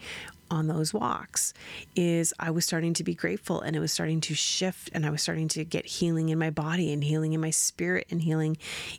on 0.52 0.68
those 0.68 0.94
walks 0.94 1.54
is 1.96 2.34
I 2.40 2.52
was 2.52 2.66
starting 2.66 2.94
to 2.96 3.04
be 3.04 3.14
grateful 3.14 3.62
and 3.62 3.76
it 3.76 3.80
was 3.80 3.92
starting 3.92 4.22
to 4.22 4.34
shift 4.34 4.90
and 4.94 5.06
I 5.06 5.10
was 5.10 5.22
starting 5.22 5.48
to 5.50 5.64
get 5.64 5.86
healing 5.86 6.30
in 6.30 6.40
my 6.40 6.50
body 6.50 6.92
and 6.92 7.04
healing 7.04 7.34
in 7.34 7.42
my 7.42 7.52
spirit 7.52 8.08
and 8.10 8.22
healing 8.22 8.58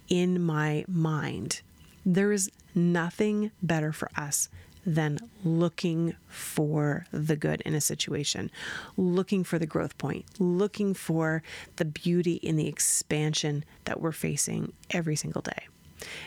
in 0.08 0.40
my 0.40 0.84
mind. 0.86 1.62
There 2.06 2.32
is 2.32 2.50
nothing 2.74 3.50
better 3.62 3.92
for 3.92 4.10
us 4.16 4.48
than 4.86 5.18
looking 5.44 6.14
for 6.26 7.04
the 7.12 7.36
good 7.36 7.60
in 7.62 7.74
a 7.74 7.80
situation, 7.80 8.50
looking 8.96 9.44
for 9.44 9.58
the 9.58 9.66
growth 9.66 9.98
point, 9.98 10.24
looking 10.38 10.94
for 10.94 11.42
the 11.76 11.84
beauty 11.84 12.34
in 12.34 12.56
the 12.56 12.66
expansion 12.66 13.64
that 13.84 14.00
we're 14.00 14.12
facing 14.12 14.72
every 14.90 15.16
single 15.16 15.42
day. 15.42 15.68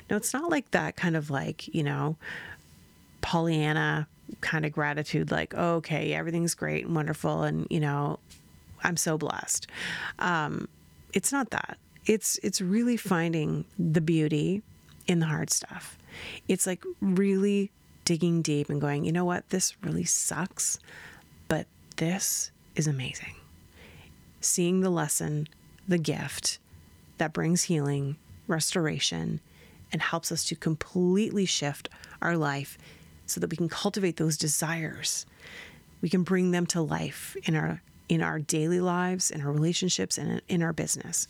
Now, 0.10 0.18
it's 0.18 0.34
not 0.34 0.50
like 0.50 0.72
that 0.72 0.96
kind 0.96 1.16
of 1.16 1.30
like, 1.30 1.74
you 1.74 1.84
know, 1.84 2.18
Pollyanna 3.22 4.08
kind 4.42 4.66
of 4.66 4.72
gratitude, 4.72 5.32
like, 5.32 5.54
oh, 5.56 5.76
okay, 5.76 6.14
everything's 6.14 6.56
great 6.56 6.86
and 6.86 6.96
wonderful, 6.96 7.44
and, 7.44 7.68
you 7.70 7.80
know, 7.80 8.20
I'm 8.84 8.98
so 8.98 9.18
blessed. 9.18 9.68
Um, 10.20 10.68
it's 11.14 11.32
not 11.32 11.52
that. 11.52 11.78
It's 12.06 12.38
it's 12.44 12.60
really 12.60 12.98
finding 12.98 13.64
the 13.80 14.02
beauty 14.02 14.62
in 15.08 15.20
the 15.20 15.26
hard 15.26 15.50
stuff. 15.50 15.98
It's 16.48 16.68
like 16.68 16.84
really 17.00 17.72
digging 18.06 18.42
deep 18.42 18.70
and 18.70 18.82
going, 18.82 19.06
you 19.06 19.12
know 19.12 19.26
what, 19.26 19.50
this 19.50 19.76
really 19.82 20.04
sucks, 20.04 20.80
but 21.48 21.66
this 21.96 22.52
is 22.76 22.88
amazing. 22.88 23.36
Seeing 24.42 24.82
the 24.82 24.90
lesson, 24.90 25.48
the 25.88 25.98
gift 25.98 26.60
that 27.18 27.32
brings 27.32 27.64
healing, 27.64 28.18
restoration, 28.48 29.40
and 29.94 30.02
helps 30.02 30.32
us 30.32 30.44
to 30.46 30.56
completely 30.56 31.46
shift 31.46 31.88
our 32.22 32.36
life 32.36 32.78
so 33.26 33.40
that 33.40 33.50
we 33.50 33.56
can 33.56 33.70
cultivate 33.70 34.18
those 34.18 34.38
desires. 34.38 35.26
We 36.02 36.10
can 36.10 36.24
bring 36.24 36.52
them 36.52 36.66
to 36.68 36.82
life 36.82 37.38
in 37.46 37.56
our 37.56 37.82
in 38.10 38.22
our 38.22 38.38
daily 38.38 38.82
lives, 38.82 39.32
in 39.32 39.42
our 39.42 39.52
relationships, 39.52 40.18
and 40.18 40.42
in 40.50 40.62
our 40.62 40.74
business. 40.74 41.28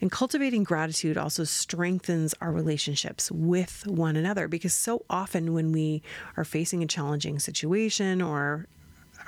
And 0.00 0.10
cultivating 0.10 0.64
gratitude 0.64 1.16
also 1.16 1.44
strengthens 1.44 2.34
our 2.40 2.50
relationships 2.50 3.30
with 3.30 3.86
one 3.86 4.16
another 4.16 4.48
because 4.48 4.74
so 4.74 5.04
often 5.08 5.54
when 5.54 5.70
we 5.70 6.02
are 6.36 6.44
facing 6.44 6.82
a 6.82 6.88
challenging 6.88 7.38
situation 7.38 8.20
or 8.20 8.66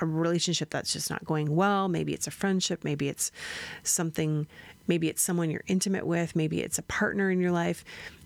a 0.01 0.05
relationship 0.05 0.69
that's 0.69 0.93
just 0.93 1.09
not 1.09 1.23
going 1.25 1.55
well, 1.55 1.87
maybe 1.87 2.13
it's 2.13 2.27
a 2.27 2.31
friendship, 2.31 2.83
maybe 2.83 3.09
it's 3.09 3.31
something, 3.83 4.47
maybe 4.87 5.09
it's 5.09 5.21
someone 5.21 5.49
you're 5.49 5.63
intimate 5.67 6.05
with, 6.05 6.35
maybe 6.35 6.61
it's 6.61 6.77
a 6.77 6.83
partner 6.83 7.29
in 7.29 7.39
your 7.39 7.51
life, 7.51 7.83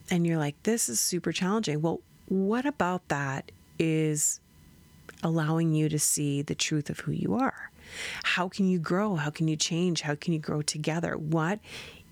and 0.09 0.25
you're 0.25 0.37
like, 0.37 0.61
this 0.63 0.89
is 0.89 0.99
super 0.99 1.31
challenging. 1.31 1.81
Well, 1.81 2.01
what 2.27 2.65
about 2.65 3.07
that 3.09 3.51
is 3.77 4.39
allowing 5.23 5.73
you 5.73 5.89
to 5.89 5.99
see 5.99 6.41
the 6.41 6.55
truth 6.55 6.89
of 6.89 6.99
who 7.01 7.11
you 7.11 7.35
are? 7.35 7.71
How 8.23 8.47
can 8.47 8.67
you 8.67 8.79
grow? 8.79 9.15
How 9.15 9.29
can 9.29 9.47
you 9.47 9.55
change? 9.55 10.01
How 10.01 10.15
can 10.15 10.33
you 10.33 10.39
grow 10.39 10.61
together? 10.61 11.17
What 11.17 11.59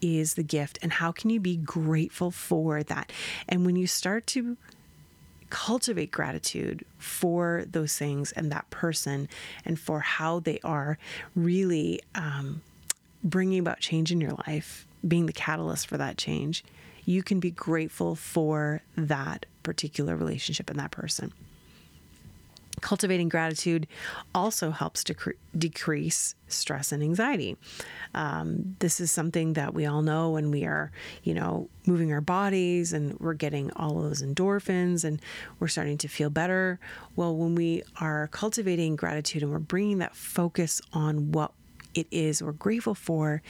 is 0.01 0.35
the 0.35 0.43
gift 0.43 0.77
and 0.81 0.93
how 0.93 1.11
can 1.11 1.29
you 1.29 1.39
be 1.39 1.57
grateful 1.57 2.31
for 2.31 2.83
that? 2.83 3.11
And 3.47 3.65
when 3.65 3.75
you 3.75 3.87
start 3.87 4.27
to 4.27 4.57
cultivate 5.49 6.11
gratitude 6.11 6.85
for 6.97 7.63
those 7.69 7.97
things 7.97 8.31
and 8.33 8.51
that 8.51 8.69
person 8.69 9.29
and 9.65 9.79
for 9.79 9.99
how 9.99 10.39
they 10.39 10.59
are 10.63 10.97
really 11.35 12.01
um, 12.15 12.61
bringing 13.23 13.59
about 13.59 13.79
change 13.79 14.11
in 14.11 14.21
your 14.21 14.33
life, 14.47 14.85
being 15.07 15.25
the 15.25 15.33
catalyst 15.33 15.87
for 15.87 15.97
that 15.97 16.17
change, 16.17 16.63
you 17.05 17.23
can 17.23 17.39
be 17.39 17.51
grateful 17.51 18.15
for 18.15 18.81
that 18.95 19.45
particular 19.63 20.15
relationship 20.15 20.69
and 20.69 20.79
that 20.79 20.91
person. 20.91 21.31
Cultivating 22.87 23.27
gratitude 23.27 23.85
also 24.33 24.71
helps 24.71 25.03
to 25.03 25.13
cre- 25.13 25.31
decrease 25.57 26.35
stress 26.47 26.93
and 26.93 27.03
anxiety. 27.03 27.57
Um, 28.15 28.77
this 28.79 29.01
is 29.01 29.11
something 29.11 29.51
that 29.53 29.73
we 29.73 29.85
all 29.85 30.01
know 30.01 30.29
when 30.29 30.51
we 30.51 30.63
are, 30.63 30.93
you 31.21 31.33
know, 31.33 31.67
moving 31.85 32.13
our 32.13 32.21
bodies 32.21 32.93
and 32.93 33.19
we're 33.19 33.33
getting 33.33 33.71
all 33.73 34.01
those 34.01 34.23
endorphins 34.23 35.03
and 35.03 35.21
we're 35.59 35.67
starting 35.67 35.97
to 35.97 36.07
feel 36.07 36.29
better. 36.29 36.79
Well, 37.17 37.35
when 37.35 37.55
we 37.55 37.83
are 37.99 38.29
cultivating 38.31 38.95
gratitude 38.95 39.43
and 39.43 39.51
we're 39.51 39.59
bringing 39.59 39.97
that 39.97 40.15
focus 40.15 40.81
on 40.93 41.33
what 41.33 41.51
it 41.93 42.07
is 42.09 42.41
we're 42.41 42.53
grateful 42.53 42.95
for, 42.95 43.41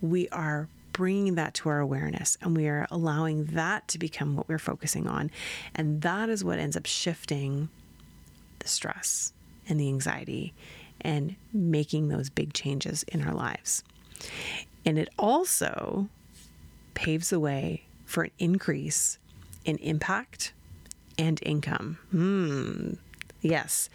we 0.00 0.30
are 0.30 0.66
bringing 0.94 1.34
that 1.34 1.52
to 1.52 1.68
our 1.68 1.80
awareness 1.80 2.38
and 2.40 2.56
we 2.56 2.68
are 2.68 2.86
allowing 2.90 3.44
that 3.44 3.86
to 3.88 3.98
become 3.98 4.34
what 4.34 4.48
we're 4.48 4.58
focusing 4.58 5.06
on. 5.06 5.30
And 5.74 6.00
that 6.00 6.30
is 6.30 6.42
what 6.42 6.58
ends 6.58 6.74
up 6.74 6.86
shifting 6.86 7.68
the 8.62 8.68
stress 8.68 9.32
and 9.68 9.78
the 9.78 9.88
anxiety 9.88 10.54
and 11.00 11.36
making 11.52 12.08
those 12.08 12.30
big 12.30 12.52
changes 12.52 13.02
in 13.04 13.22
our 13.22 13.34
lives. 13.34 13.82
And 14.84 14.98
it 14.98 15.08
also 15.18 16.08
paves 16.94 17.30
the 17.30 17.40
way 17.40 17.84
for 18.04 18.24
an 18.24 18.30
increase 18.38 19.18
in 19.64 19.76
impact 19.78 20.52
and 21.18 21.40
income. 21.42 21.98
Hmm. 22.10 22.94
Yes. 23.40 23.88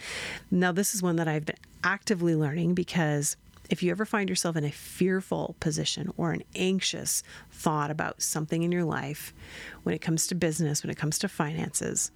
Now, 0.51 0.71
this 0.71 0.93
is 0.93 1.01
one 1.01 1.15
that 1.17 1.27
I've 1.27 1.45
been 1.45 1.57
actively 1.83 2.35
learning 2.35 2.73
because 2.73 3.37
if 3.69 3.83
you 3.83 3.91
ever 3.91 4.05
find 4.05 4.29
yourself 4.29 4.55
in 4.55 4.63
a 4.63 4.71
fearful 4.71 5.55
position 5.59 6.11
or 6.17 6.31
an 6.31 6.43
anxious 6.55 7.23
thought 7.51 7.91
about 7.91 8.21
something 8.21 8.63
in 8.63 8.71
your 8.71 8.83
life, 8.83 9.33
when 9.83 9.95
it 9.95 10.01
comes 10.01 10.27
to 10.27 10.35
business, 10.35 10.83
when 10.83 10.89
it 10.89 10.97
comes 10.97 11.19
to 11.19 11.27
finances, 11.27 12.11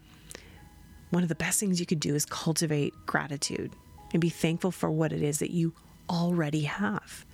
one 1.11 1.23
of 1.23 1.29
the 1.29 1.35
best 1.35 1.59
things 1.59 1.79
you 1.79 1.85
could 1.85 1.99
do 1.99 2.15
is 2.15 2.25
cultivate 2.25 2.93
gratitude 3.05 3.73
and 4.13 4.19
be 4.19 4.29
thankful 4.29 4.71
for 4.71 4.89
what 4.89 5.13
it 5.13 5.21
is 5.21 5.39
that 5.39 5.51
you 5.51 5.73
already 6.09 6.63
have. 6.63 7.25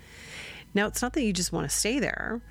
Now, 0.73 0.87
it's 0.87 1.01
not 1.01 1.13
that 1.13 1.23
you 1.23 1.33
just 1.33 1.53
want 1.53 1.69
to 1.69 1.75
stay 1.75 1.99
there, 1.99 2.41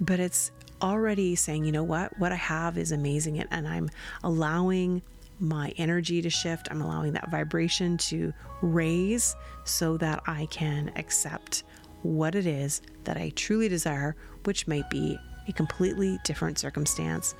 but 0.00 0.18
it's 0.18 0.50
already 0.82 1.34
saying, 1.36 1.64
you 1.64 1.72
know 1.72 1.84
what, 1.84 2.18
what 2.18 2.32
I 2.32 2.36
have 2.36 2.78
is 2.78 2.92
amazing, 2.92 3.40
and 3.40 3.68
I'm 3.68 3.90
allowing 4.24 5.02
my 5.38 5.72
energy 5.76 6.22
to 6.22 6.30
shift. 6.30 6.68
I'm 6.70 6.80
allowing 6.80 7.12
that 7.12 7.30
vibration 7.30 7.98
to 7.98 8.32
raise 8.62 9.36
so 9.64 9.96
that 9.98 10.22
I 10.26 10.46
can 10.46 10.92
accept 10.96 11.64
what 12.02 12.34
it 12.34 12.46
is 12.46 12.82
that 13.04 13.16
I 13.16 13.32
truly 13.36 13.68
desire, 13.68 14.16
which 14.44 14.66
might 14.66 14.88
be 14.90 15.18
a 15.48 15.52
completely 15.52 16.18
different 16.24 16.58
circumstance 16.58 17.34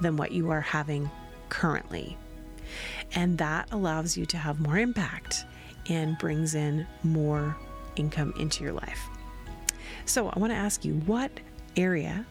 than 0.00 0.16
what 0.16 0.32
you 0.32 0.50
are 0.50 0.60
having 0.60 1.10
currently. 1.48 2.16
And 3.14 3.38
that 3.38 3.68
allows 3.72 4.16
you 4.16 4.26
to 4.26 4.36
have 4.36 4.60
more 4.60 4.78
impact 4.78 5.44
and 5.88 6.16
brings 6.18 6.54
in 6.54 6.86
more 7.02 7.56
income 7.96 8.32
into 8.38 8.64
your 8.64 8.72
life. 8.72 9.08
So, 10.04 10.28
I 10.28 10.38
want 10.38 10.52
to 10.52 10.56
ask 10.56 10.84
you 10.84 10.94
what 11.06 11.30
area 11.76 12.26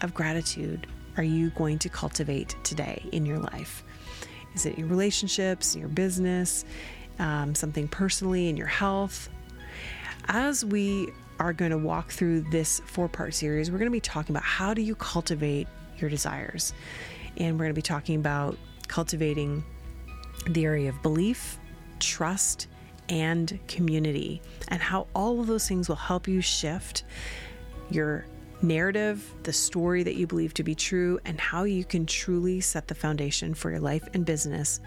of 0.00 0.14
gratitude 0.14 0.86
are 1.16 1.22
you 1.22 1.50
going 1.50 1.78
to 1.80 1.88
cultivate 1.88 2.56
today 2.62 3.02
in 3.12 3.26
your 3.26 3.38
life? 3.38 3.84
Is 4.54 4.66
it 4.66 4.78
your 4.78 4.88
relationships, 4.88 5.76
your 5.76 5.88
business, 5.88 6.64
um, 7.18 7.54
something 7.54 7.88
personally 7.88 8.48
in 8.48 8.56
your 8.56 8.66
health? 8.66 9.28
As 10.28 10.64
we 10.64 11.12
are 11.38 11.52
going 11.52 11.70
to 11.70 11.78
walk 11.78 12.10
through 12.10 12.42
this 12.50 12.80
four 12.86 13.08
part 13.08 13.34
series, 13.34 13.70
we're 13.70 13.78
going 13.78 13.90
to 13.90 13.92
be 13.92 14.00
talking 14.00 14.34
about 14.34 14.44
how 14.44 14.74
do 14.74 14.82
you 14.82 14.94
cultivate 14.94 15.66
your 15.98 16.10
desires. 16.10 16.72
And 17.36 17.54
we're 17.56 17.64
going 17.64 17.74
to 17.74 17.78
be 17.78 17.82
talking 17.82 18.16
about 18.16 18.56
cultivating 18.88 19.64
the 20.46 20.64
area 20.64 20.88
of 20.88 21.00
belief, 21.02 21.58
trust, 22.00 22.68
and 23.08 23.58
community, 23.68 24.40
and 24.68 24.80
how 24.80 25.06
all 25.14 25.40
of 25.40 25.46
those 25.46 25.68
things 25.68 25.88
will 25.88 25.96
help 25.96 26.26
you 26.26 26.40
shift 26.40 27.04
your 27.90 28.24
narrative, 28.62 29.34
the 29.42 29.52
story 29.52 30.02
that 30.02 30.14
you 30.14 30.26
believe 30.26 30.54
to 30.54 30.62
be 30.62 30.74
true, 30.74 31.18
and 31.24 31.40
how 31.40 31.64
you 31.64 31.84
can 31.84 32.06
truly 32.06 32.60
set 32.60 32.88
the 32.88 32.94
foundation 32.94 33.54
for 33.54 33.70
your 33.70 33.80
life 33.80 34.08
and 34.14 34.24
business 34.24 34.80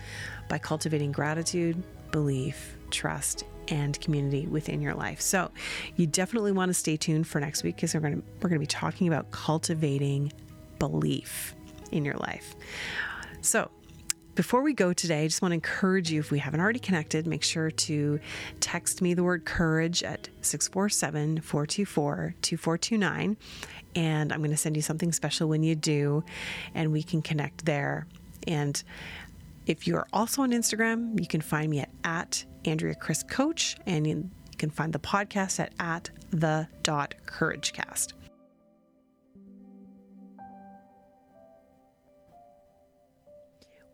by 0.50 0.58
cultivating 0.58 1.12
gratitude, 1.12 1.82
belief, 2.12 2.78
trust, 2.90 3.44
and 3.68 4.00
community 4.00 4.48
within 4.48 4.82
your 4.82 4.94
life. 4.94 5.20
So, 5.20 5.52
you 5.96 6.08
definitely 6.08 6.52
want 6.52 6.70
to 6.70 6.74
stay 6.74 6.98
tuned 6.98 7.28
for 7.28 7.40
next 7.40 7.64
week 7.64 7.76
because 7.76 7.94
we're 7.94 8.02
going 8.02 8.22
to 8.22 8.24
we're 8.42 8.50
going 8.50 8.60
to 8.60 8.60
be 8.60 8.68
talking 8.68 9.08
about 9.08 9.32
cultivating 9.32 10.32
belief 10.80 11.56
in 11.92 12.06
your 12.06 12.16
life. 12.16 12.56
So, 13.42 13.70
before 14.36 14.62
we 14.62 14.74
go 14.74 14.92
today, 14.94 15.24
I 15.24 15.28
just 15.28 15.42
want 15.42 15.52
to 15.52 15.56
encourage 15.56 16.12
you 16.12 16.20
if 16.20 16.30
we 16.30 16.40
haven't 16.40 16.60
already 16.60 16.80
connected, 16.80 17.26
make 17.26 17.44
sure 17.44 17.72
to 17.72 18.20
text 18.60 19.02
me 19.02 19.14
the 19.14 19.24
word 19.24 19.46
courage 19.46 20.04
at 20.04 20.28
647 20.42 21.40
424 21.40 22.36
2429. 22.42 23.38
And 23.96 24.34
I'm 24.34 24.40
going 24.40 24.52
to 24.52 24.58
send 24.58 24.76
you 24.76 24.82
something 24.82 25.14
special 25.14 25.48
when 25.48 25.64
you 25.64 25.74
do, 25.74 26.24
and 26.74 26.92
we 26.92 27.02
can 27.02 27.22
connect 27.22 27.66
there. 27.66 28.08
And 28.46 28.84
if 29.66 29.88
you're 29.88 30.06
also 30.12 30.42
on 30.42 30.52
Instagram, 30.52 31.20
you 31.20 31.28
can 31.28 31.40
find 31.40 31.70
me 31.72 31.80
at, 31.80 31.90
at 32.04 32.46
Andrea 32.66 32.96
Crisp 32.96 33.30
Coach, 33.30 33.78
and 33.86 34.06
you 34.06 34.30
can 34.58 34.70
find 34.70 34.92
the 34.92 35.00
podcast 35.00 35.60
at, 35.62 35.72
at 35.80 36.10
the 36.32 36.68
dot. 36.84 37.16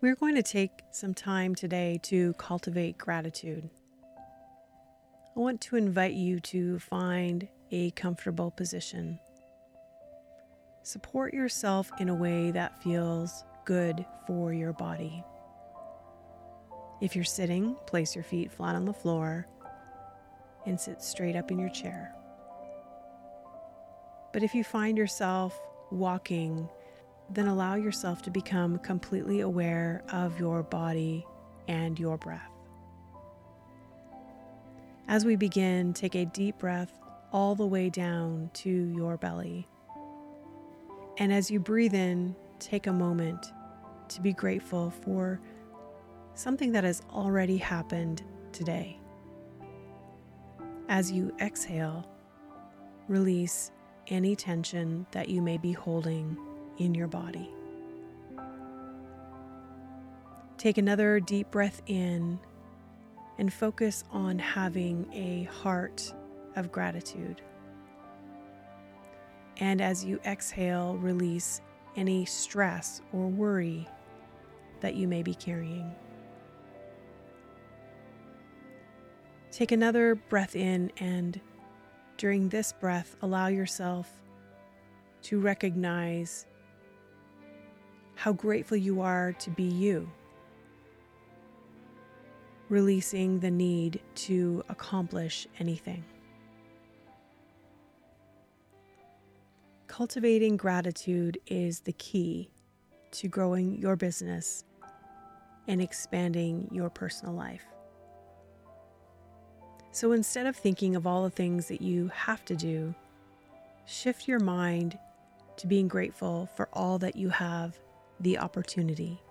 We're 0.02 0.16
going 0.16 0.34
to 0.34 0.42
take 0.42 0.72
some 0.90 1.14
time 1.14 1.54
today 1.54 2.00
to 2.06 2.34
cultivate 2.34 2.98
gratitude. 2.98 3.70
I 4.18 5.40
want 5.40 5.62
to 5.62 5.76
invite 5.76 6.16
you 6.16 6.40
to 6.40 6.80
find 6.80 7.48
a 7.70 7.92
comfortable 7.92 8.50
position. 8.50 9.20
Support 10.82 11.36
yourself 11.36 11.92
in 12.00 12.10
a 12.10 12.16
way 12.16 12.50
that 12.50 12.82
feels 12.82 13.44
good 13.64 14.04
for 14.26 14.52
your 14.52 14.74
body. 14.74 15.24
If 17.00 17.16
you're 17.16 17.24
sitting, 17.24 17.76
place 17.86 18.16
your 18.16 18.24
feet 18.24 18.52
flat 18.52 18.76
on 18.76 18.86
the 18.86 18.94
floor 18.94 19.46
and 20.66 20.80
sit 20.80 21.04
straight 21.04 21.36
up 21.36 21.52
in 21.52 21.60
your 21.60 21.70
chair. 21.70 22.12
But 24.34 24.42
if 24.42 24.56
you 24.56 24.64
find 24.64 24.98
yourself 24.98 25.62
walking, 25.92 26.68
then 27.34 27.48
allow 27.48 27.76
yourself 27.76 28.22
to 28.24 28.32
become 28.32 28.78
completely 28.80 29.42
aware 29.42 30.04
of 30.12 30.40
your 30.40 30.64
body 30.64 31.26
and 31.68 32.00
your 32.00 32.18
breath. 32.18 32.52
As 35.08 35.26
we 35.26 35.36
begin, 35.36 35.94
take 35.94 36.16
a 36.16 36.26
deep 36.26 36.58
breath 36.60 37.00
all 37.32 37.56
the 37.56 37.66
way 37.66 37.90
down 37.90 38.50
to 38.54 38.70
your 38.70 39.18
belly. 39.18 39.68
And 41.18 41.32
as 41.32 41.52
you 41.52 41.60
breathe 41.60 41.94
in, 41.94 42.36
take 42.60 42.88
a 42.88 42.94
moment 42.94 43.52
to 44.10 44.22
be 44.22 44.34
grateful 44.34 44.90
for 44.90 45.40
something 46.34 46.72
that 46.72 46.84
has 46.84 47.02
already 47.12 47.58
happened 47.58 48.24
today. 48.52 49.00
As 50.90 51.12
you 51.12 51.34
exhale, 51.40 52.10
release 53.08 53.72
any 54.08 54.36
tension 54.36 55.06
that 55.12 55.30
you 55.30 55.42
may 55.42 55.58
be 55.58 55.72
holding 55.72 56.38
in 56.82 56.96
your 56.96 57.08
body. 57.08 57.50
Take 60.58 60.78
another 60.78 61.20
deep 61.20 61.50
breath 61.52 61.82
in 61.88 62.40
and 63.38 63.52
focus 63.52 64.04
on 64.12 64.38
having 64.38 65.08
a 65.14 65.44
heart 65.44 66.14
of 66.56 66.72
gratitude. 66.72 67.42
And 69.58 69.82
as 69.82 70.04
you 70.04 70.20
exhale, 70.26 70.98
release 70.98 71.62
any 71.96 72.26
stress 72.26 73.02
or 73.14 73.28
worry 73.28 73.88
that 74.82 74.96
you 74.96 75.08
may 75.08 75.24
be 75.24 75.36
carrying. 75.36 75.94
Take 79.52 79.72
another 79.72 80.16
breath 80.16 80.56
in, 80.56 80.92
and 80.98 81.40
during 82.18 82.50
this 82.50 82.72
breath, 82.72 83.16
allow 83.22 83.48
yourself 83.48 84.10
to 85.24 85.40
recognize 85.40 86.46
how 88.16 88.34
grateful 88.34 88.78
you 88.78 89.02
are 89.02 89.34
to 89.34 89.50
be 89.50 89.64
you, 89.64 90.10
releasing 92.70 93.40
the 93.40 93.52
need 93.52 94.00
to 94.16 94.64
accomplish 94.70 95.48
anything. 95.60 96.04
Cultivating 99.88 100.56
gratitude 100.56 101.38
is 101.48 101.82
the 101.82 101.94
key 101.94 102.50
to 103.12 103.28
growing 103.28 103.78
your 103.78 103.96
business 103.96 104.64
and 105.68 105.82
expanding 105.82 106.70
your 106.72 106.90
personal 106.90 107.34
life. 107.34 107.66
So 109.92 110.14
instead 110.14 110.46
of 110.46 110.56
thinking 110.56 110.96
of 110.96 111.06
all 111.06 111.24
the 111.24 111.30
things 111.30 111.68
that 111.68 111.82
you 111.82 112.08
have 112.16 112.46
to 112.46 112.56
do, 112.56 112.96
shift 113.86 114.28
your 114.28 114.40
mind 114.40 114.98
to 115.58 115.68
being 115.68 115.90
grateful 115.90 116.50
for 116.56 116.70
all 116.72 116.98
that 117.00 117.18
you 117.18 117.30
have 117.30 117.78
the 118.22 118.38
opportunity 118.38 119.22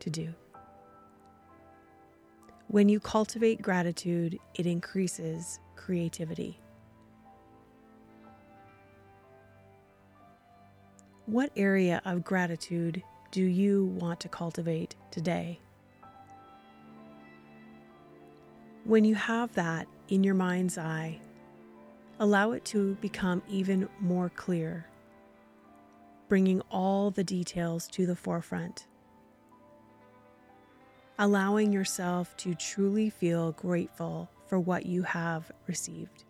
to 0.00 0.10
do. 0.10 0.34
When 2.68 2.88
you 2.88 3.00
cultivate 3.00 3.62
gratitude, 3.62 4.38
it 4.54 4.66
increases 4.66 5.60
creativity. 5.76 6.60
What 11.26 11.50
area 11.56 12.02
of 12.04 12.24
gratitude 12.24 13.02
do 13.30 13.42
you 13.42 13.86
want 13.98 14.20
to 14.20 14.28
cultivate 14.28 14.94
today? 15.10 15.58
When 18.84 19.04
you 19.04 19.14
have 19.14 19.54
that 19.54 19.86
in 20.08 20.22
your 20.22 20.34
mind's 20.34 20.76
eye, 20.76 21.18
allow 22.20 22.52
it 22.52 22.64
to 22.66 22.94
become 22.96 23.42
even 23.48 23.88
more 24.00 24.28
clear, 24.28 24.86
bringing 26.28 26.60
all 26.70 27.10
the 27.10 27.24
details 27.24 27.86
to 27.88 28.06
the 28.06 28.16
forefront. 28.16 28.86
Allowing 31.18 31.72
yourself 31.72 32.36
to 32.38 32.54
truly 32.54 33.08
feel 33.10 33.52
grateful 33.52 34.28
for 34.46 34.58
what 34.58 34.86
you 34.86 35.02
have 35.02 35.50
received. 35.66 36.24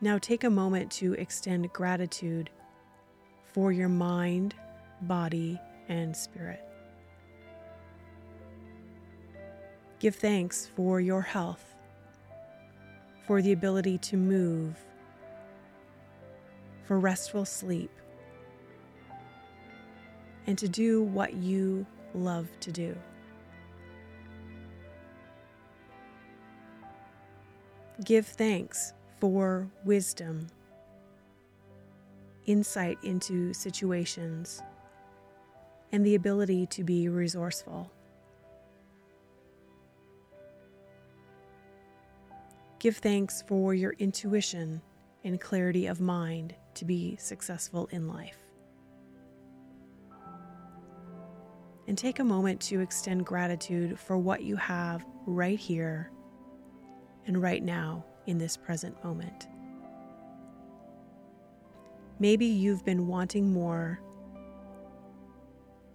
Now 0.00 0.18
take 0.18 0.44
a 0.44 0.50
moment 0.50 0.92
to 0.92 1.14
extend 1.14 1.72
gratitude 1.72 2.50
for 3.44 3.72
your 3.72 3.88
mind, 3.88 4.54
body, 5.02 5.58
and 5.88 6.14
spirit. 6.14 6.62
Give 9.98 10.14
thanks 10.14 10.70
for 10.76 11.00
your 11.00 11.22
health, 11.22 11.74
for 13.26 13.42
the 13.42 13.52
ability 13.52 13.98
to 13.98 14.16
move, 14.16 14.76
for 16.84 16.98
restful 17.00 17.44
sleep, 17.44 17.90
and 20.46 20.56
to 20.56 20.68
do 20.68 21.02
what 21.02 21.34
you 21.34 21.84
love 22.14 22.48
to 22.60 22.70
do. 22.70 22.96
Give 28.04 28.26
thanks 28.26 28.92
for 29.20 29.68
wisdom, 29.84 30.46
insight 32.44 32.98
into 33.02 33.52
situations, 33.52 34.62
and 35.90 36.04
the 36.04 36.14
ability 36.14 36.66
to 36.66 36.84
be 36.84 37.08
resourceful. 37.08 37.90
Give 42.86 42.98
thanks 42.98 43.42
for 43.48 43.74
your 43.74 43.94
intuition 43.98 44.80
and 45.24 45.40
clarity 45.40 45.88
of 45.88 46.00
mind 46.00 46.54
to 46.74 46.84
be 46.84 47.16
successful 47.16 47.88
in 47.90 48.06
life. 48.06 48.38
And 51.88 51.98
take 51.98 52.20
a 52.20 52.24
moment 52.24 52.60
to 52.60 52.78
extend 52.78 53.26
gratitude 53.26 53.98
for 53.98 54.16
what 54.18 54.44
you 54.44 54.54
have 54.54 55.04
right 55.26 55.58
here 55.58 56.12
and 57.26 57.42
right 57.42 57.60
now 57.60 58.04
in 58.28 58.38
this 58.38 58.56
present 58.56 59.02
moment. 59.02 59.48
Maybe 62.20 62.46
you've 62.46 62.84
been 62.84 63.08
wanting 63.08 63.52
more, 63.52 64.00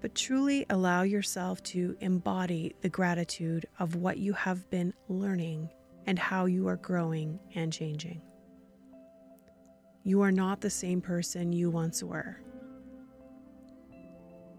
but 0.02 0.14
truly 0.14 0.66
allow 0.70 1.04
yourself 1.04 1.64
to 1.64 1.96
embody 2.02 2.76
the 2.82 2.90
gratitude 2.90 3.66
of 3.80 3.96
what 3.96 4.18
you 4.18 4.34
have 4.34 4.70
been 4.70 4.94
learning 5.08 5.70
and 6.06 6.18
how 6.18 6.46
you 6.46 6.68
are 6.68 6.78
growing 6.78 7.40
and 7.56 7.72
changing. 7.72 8.22
You 10.04 10.22
are 10.22 10.32
not 10.32 10.62
the 10.62 10.70
same 10.70 11.02
person 11.02 11.54
you 11.54 11.70
once 11.70 12.04
were. 12.04 12.42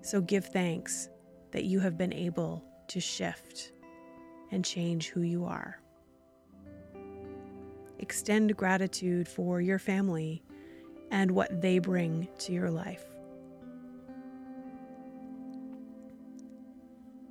So 0.03 0.21
give 0.21 0.47
thanks 0.47 1.09
that 1.53 1.65
you 1.65 1.81
have 1.81 1.99
been 1.99 2.13
able 2.13 2.65
to 2.89 3.01
shift 3.01 3.73
and 4.51 4.65
change 4.65 5.09
who 5.09 5.23
you 5.23 5.45
are. 5.45 5.81
Extend 7.99 8.57
gratitude 8.57 9.29
for 9.29 9.61
your 9.61 9.79
family 9.79 10.43
and 11.11 11.31
what 11.31 11.61
they 11.61 11.79
bring 11.79 12.29
to 12.39 12.53
your 12.53 12.71
life. 12.71 13.05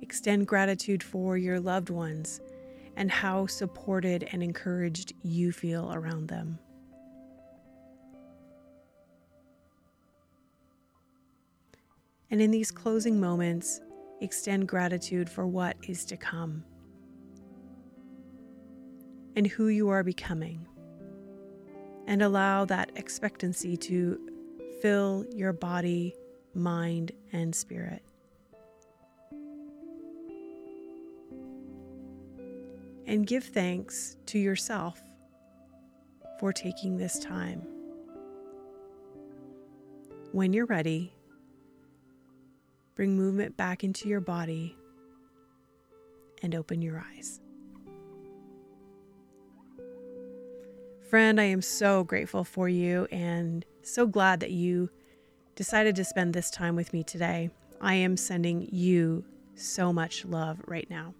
Extend 0.00 0.46
gratitude 0.46 1.02
for 1.02 1.36
your 1.36 1.60
loved 1.60 1.90
ones 1.90 2.40
and 3.02 3.10
how 3.10 3.44
supported 3.48 4.28
and 4.30 4.44
encouraged 4.44 5.12
you 5.24 5.50
feel 5.50 5.92
around 5.92 6.28
them. 6.28 6.56
And 12.30 12.40
in 12.40 12.52
these 12.52 12.70
closing 12.70 13.18
moments, 13.18 13.80
extend 14.20 14.68
gratitude 14.68 15.28
for 15.28 15.48
what 15.48 15.76
is 15.88 16.04
to 16.04 16.16
come 16.16 16.62
and 19.34 19.48
who 19.48 19.66
you 19.66 19.88
are 19.88 20.04
becoming. 20.04 20.64
And 22.06 22.22
allow 22.22 22.66
that 22.66 22.92
expectancy 22.94 23.76
to 23.78 24.16
fill 24.80 25.26
your 25.34 25.52
body, 25.52 26.14
mind, 26.54 27.10
and 27.32 27.52
spirit. 27.52 28.04
And 33.06 33.26
give 33.26 33.44
thanks 33.44 34.16
to 34.26 34.38
yourself 34.38 35.00
for 36.38 36.52
taking 36.52 36.96
this 36.96 37.18
time. 37.18 37.66
when 40.32 40.54
you're 40.54 40.66
ready, 40.66 41.12
bring 42.94 43.14
movement 43.16 43.56
back 43.56 43.84
into 43.84 44.08
your 44.08 44.20
body 44.20 44.76
and 46.42 46.54
open 46.54 46.82
your 46.82 47.04
eyes. 47.14 47.40
Friend, 51.08 51.38
I 51.38 51.44
am 51.44 51.60
so 51.60 52.02
grateful 52.04 52.42
for 52.42 52.68
you 52.68 53.06
and 53.12 53.64
so 53.82 54.06
glad 54.06 54.40
that 54.40 54.50
you 54.50 54.88
decided 55.54 55.94
to 55.96 56.04
spend 56.04 56.32
this 56.32 56.50
time 56.50 56.74
with 56.74 56.94
me 56.94 57.04
today. 57.04 57.50
I 57.82 57.94
am 57.94 58.16
sending 58.16 58.66
you 58.72 59.24
so 59.54 59.92
much 59.92 60.24
love 60.24 60.62
right 60.66 60.88
now. 60.88 61.14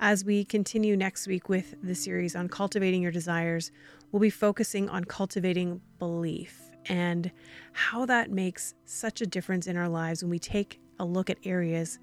As 0.00 0.24
we 0.24 0.44
continue 0.44 0.96
next 0.96 1.26
week 1.26 1.48
with 1.48 1.76
the 1.82 1.94
series 1.94 2.34
on 2.34 2.48
cultivating 2.48 3.00
your 3.00 3.12
desires, 3.12 3.70
we'll 4.10 4.20
be 4.20 4.30
focusing 4.30 4.88
on 4.88 5.04
cultivating 5.04 5.80
belief 5.98 6.70
and 6.86 7.30
how 7.72 8.04
that 8.06 8.30
makes 8.30 8.74
such 8.84 9.20
a 9.20 9.26
difference 9.26 9.66
in 9.66 9.76
our 9.76 9.88
lives 9.88 10.22
when 10.22 10.30
we 10.30 10.38
take 10.38 10.80
a 10.98 11.04
look 11.04 11.30
at 11.30 11.38
areas 11.44 11.98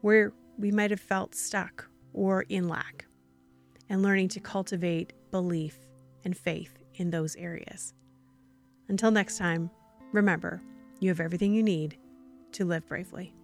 where 0.00 0.32
we 0.58 0.70
might 0.70 0.90
have 0.90 1.00
felt 1.00 1.34
stuck 1.34 1.88
or 2.12 2.42
in 2.48 2.68
lack, 2.68 3.06
and 3.88 4.02
learning 4.02 4.28
to 4.28 4.40
cultivate 4.40 5.12
belief 5.30 5.76
and 6.24 6.36
faith 6.36 6.78
in 6.94 7.10
those 7.10 7.36
areas. 7.36 7.92
Until 8.88 9.10
next 9.10 9.36
time, 9.36 9.70
remember, 10.12 10.62
you 11.00 11.08
have 11.10 11.20
everything 11.20 11.52
you 11.52 11.62
need 11.62 11.98
to 12.52 12.64
live 12.64 12.86
bravely. 12.86 13.34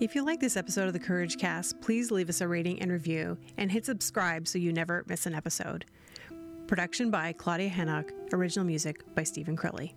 If 0.00 0.14
you 0.14 0.24
like 0.24 0.40
this 0.40 0.56
episode 0.56 0.86
of 0.86 0.94
the 0.94 0.98
Courage 0.98 1.36
Cast, 1.36 1.78
please 1.82 2.10
leave 2.10 2.30
us 2.30 2.40
a 2.40 2.48
rating 2.48 2.80
and 2.80 2.90
review 2.90 3.36
and 3.58 3.70
hit 3.70 3.84
subscribe 3.84 4.48
so 4.48 4.56
you 4.56 4.72
never 4.72 5.04
miss 5.06 5.26
an 5.26 5.34
episode. 5.34 5.84
Production 6.66 7.10
by 7.10 7.34
Claudia 7.34 7.68
Hannock, 7.68 8.10
original 8.32 8.64
music 8.64 9.02
by 9.14 9.24
Stephen 9.24 9.58
Crilly. 9.58 9.92